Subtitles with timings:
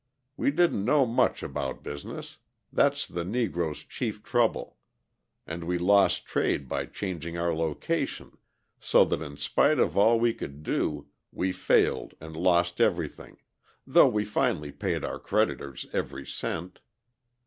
[0.35, 2.39] We didn't know much about business
[2.73, 4.77] that's the Negro's chief trouble
[5.45, 8.35] and we lost trade by changing our location,
[8.79, 13.37] so that in spite of all we could do, we failed and lost everything,
[13.85, 16.79] though we finally paid our creditors every cent.